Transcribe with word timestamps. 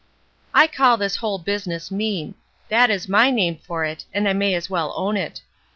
"I 0.51 0.65
call 0.65 0.97
this 0.97 1.17
whole 1.17 1.37
business 1.37 1.91
mean; 1.91 2.33
that 2.69 2.89
is 2.89 3.07
my 3.07 3.29
name 3.29 3.57
for 3.57 3.85
it, 3.85 4.03
and 4.15 4.27
I 4.27 4.33
may 4.33 4.55
as 4.55 4.67
well 4.67 4.93
own 4.97 5.15
it. 5.15 5.41